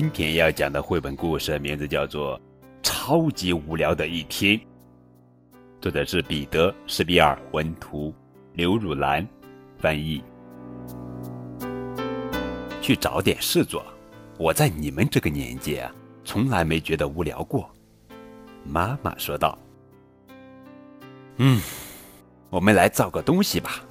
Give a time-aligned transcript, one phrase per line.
[0.00, 2.38] 今天要讲的绘本故事名字叫做
[2.84, 4.56] 《超级无聊的一天》，
[5.80, 8.14] 作者是彼得·史比尔，文图，
[8.52, 9.26] 刘汝兰
[9.76, 10.22] 翻译。
[12.80, 13.84] 去找点事做，
[14.38, 15.92] 我在你们这个年纪啊，
[16.24, 17.68] 从来没觉得无聊过。
[18.62, 19.58] 妈妈说道
[21.38, 21.60] ：“嗯，
[22.50, 23.82] 我们来造个东西吧。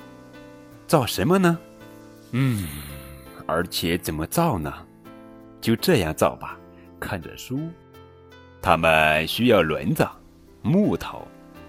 [0.87, 1.59] 造什么呢？
[2.31, 2.65] 嗯，
[3.45, 4.73] 而且怎么造呢？
[5.61, 6.57] 就这样造吧。
[6.99, 7.59] 看着书，
[8.61, 10.07] 他们需要轮子、
[10.61, 11.27] 木头、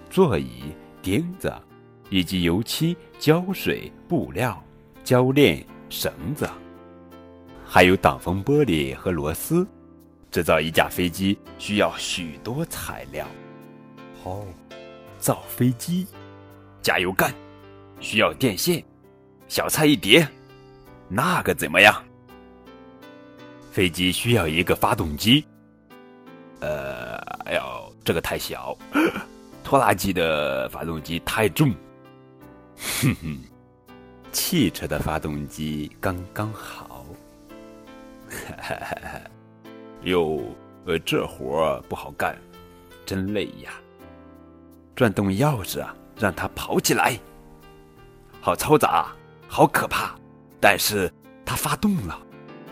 [0.09, 1.53] 座椅、钉子，
[2.09, 4.61] 以及油漆、胶水、布料、
[5.03, 6.49] 胶链、绳子，
[7.65, 9.67] 还有挡风玻璃和螺丝。”
[10.31, 13.25] 制造一架飞机需要许多材料。
[14.23, 14.45] 哦，
[15.17, 16.05] 造飞机，
[16.83, 17.33] 加油干，
[17.99, 18.83] 需要电线，
[19.47, 20.27] 小菜一碟。
[21.07, 22.03] 那个怎么样？
[23.71, 25.45] 飞机需要一个发动机。
[26.59, 28.77] 呃，哎呦，这个太小，
[29.63, 31.73] 拖拉机的发动机太重。
[33.01, 33.37] 哼哼，
[34.31, 37.05] 汽车的发动机刚刚好。
[38.29, 39.21] 哈哈哈哈。
[40.03, 40.41] 哟，
[40.85, 42.37] 呃，这活不好干，
[43.05, 43.71] 真累呀！
[44.95, 47.17] 转动钥匙啊，让它跑起来。
[48.41, 49.07] 好嘈杂，
[49.47, 50.15] 好可怕，
[50.61, 51.11] 但是
[51.45, 52.19] 它发动了，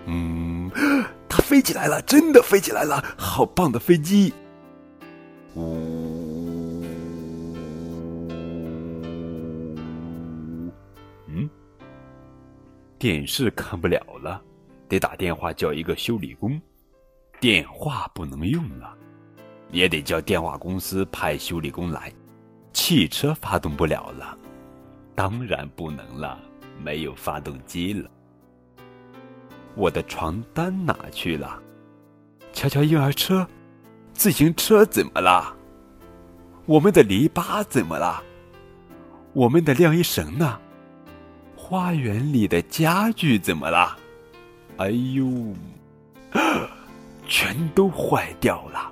[0.06, 0.57] 嗯，
[1.30, 4.34] 它飞起来了，真的飞起来了，好棒的飞机！
[11.28, 11.50] 嗯，
[13.00, 14.42] 电视看不了了，
[14.88, 16.60] 得打电话叫一个修理工。
[17.40, 18.96] 电话不能用了，
[19.72, 22.12] 也得叫电话公司派修理工来。
[22.74, 24.38] 汽车发动不了了，
[25.14, 26.40] 当然不能了，
[26.82, 28.10] 没有发动机了。
[29.78, 31.62] 我的床单哪去了？
[32.52, 33.48] 瞧瞧婴儿车，
[34.12, 35.56] 自行车怎么了？
[36.66, 38.24] 我们的篱笆怎么了？
[39.34, 40.60] 我们的晾衣绳呢？
[41.56, 43.96] 花园里的家具怎么了？
[44.78, 45.54] 哎呦！
[47.28, 48.92] 全都坏掉了，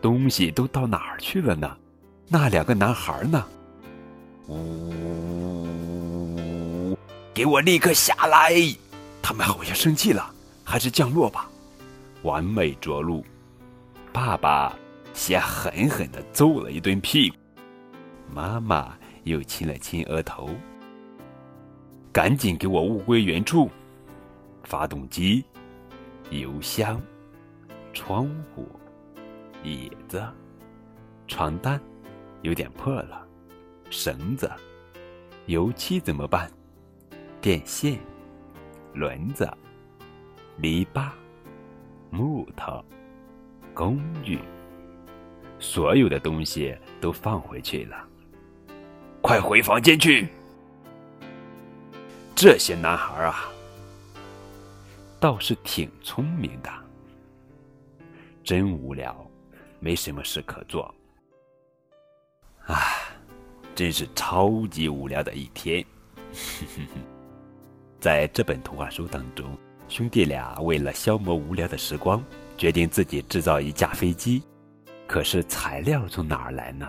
[0.00, 1.76] 东西都到哪儿去了呢？
[2.28, 3.44] 那两个男孩呢？
[4.48, 5.66] 呜！
[7.34, 8.54] 给我立刻下来！
[9.26, 10.30] 他们好像生气了，
[10.62, 11.50] 还是降落吧。
[12.24, 13.24] 完美着陆。
[14.12, 14.78] 爸爸
[15.14, 17.36] 先狠狠的揍了一顿屁股，
[18.30, 20.50] 妈妈又亲了亲额头。
[22.12, 23.70] 赶紧给我物归原处。
[24.64, 25.42] 发动机，
[26.28, 27.00] 油箱。
[27.94, 28.68] 窗户、
[29.62, 30.22] 椅子、
[31.26, 31.80] 床单
[32.42, 33.26] 有点破了，
[33.88, 34.50] 绳子、
[35.46, 36.50] 油漆怎么办？
[37.40, 37.98] 电线、
[38.94, 39.48] 轮子、
[40.58, 41.10] 篱笆、
[42.10, 42.82] 木头、
[43.74, 44.38] 工具，
[45.58, 48.08] 所有的东西都放回去了。
[49.20, 50.28] 快回房间去！
[52.36, 53.48] 这些男孩啊，
[55.18, 56.70] 倒是挺聪明的。
[58.44, 59.28] 真无聊，
[59.80, 60.94] 没什么事可做。
[62.66, 62.76] 啊，
[63.74, 65.84] 真是超级无聊的一天。
[68.04, 69.56] 在这本图画书当中，
[69.88, 72.22] 兄弟俩为了消磨无聊的时光，
[72.54, 74.42] 决定自己制造一架飞机。
[75.06, 76.86] 可是材料从哪儿来呢？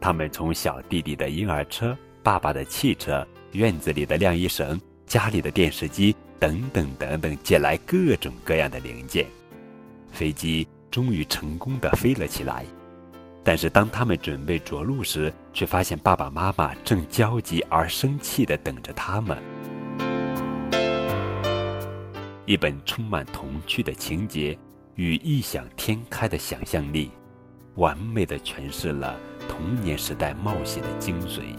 [0.00, 9.26] 他们从小弟弟的婴儿车、爸爸的汽车、院子里的晾衣绳、家里的电视机等等等等借来各种各样的零件。
[10.10, 12.64] 飞机终于成功的飞了起来，
[13.44, 19.36] 但是当他们准备着陆时，却发现爸爸妈妈正焦急而生气的等着他们。
[22.50, 24.58] 一本充满童趣的情节
[24.96, 27.12] 与异想天开的想象力，
[27.76, 29.16] 完美的诠释了
[29.48, 31.54] 童年时代冒险的精髓。